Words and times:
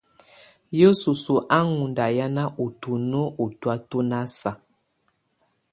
Yǝsus 0.79 1.23
á 1.57 1.59
ɔ́ŋ 1.67 1.77
ndahiana 1.91 2.43
ú 2.63 2.65
tuno 2.81 3.21
ú 3.43 3.45
tɔ̀á 3.61 3.75
tu 3.89 3.97
ná 4.09 4.19
saa. 4.39 4.57